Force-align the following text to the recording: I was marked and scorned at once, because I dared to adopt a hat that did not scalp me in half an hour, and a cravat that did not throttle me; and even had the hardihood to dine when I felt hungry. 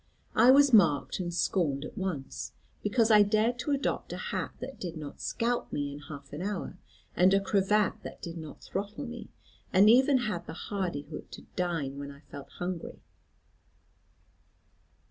I 0.33 0.49
was 0.49 0.73
marked 0.73 1.19
and 1.19 1.31
scorned 1.31 1.85
at 1.85 1.95
once, 1.95 2.53
because 2.81 3.11
I 3.11 3.21
dared 3.21 3.59
to 3.59 3.69
adopt 3.69 4.11
a 4.11 4.17
hat 4.17 4.49
that 4.59 4.79
did 4.79 4.97
not 4.97 5.21
scalp 5.21 5.71
me 5.71 5.91
in 5.93 5.99
half 5.99 6.33
an 6.33 6.41
hour, 6.41 6.79
and 7.15 7.31
a 7.35 7.39
cravat 7.39 7.97
that 8.01 8.19
did 8.19 8.35
not 8.39 8.63
throttle 8.63 9.05
me; 9.05 9.29
and 9.71 9.91
even 9.91 10.17
had 10.17 10.47
the 10.47 10.53
hardihood 10.53 11.31
to 11.33 11.43
dine 11.55 11.99
when 11.99 12.09
I 12.09 12.21
felt 12.31 12.49
hungry. 12.53 13.03